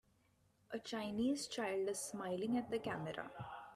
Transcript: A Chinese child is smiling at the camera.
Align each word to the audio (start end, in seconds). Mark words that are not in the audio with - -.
A 0.71 0.79
Chinese 0.79 1.45
child 1.45 1.87
is 1.87 1.99
smiling 1.99 2.57
at 2.57 2.71
the 2.71 2.79
camera. 2.79 3.29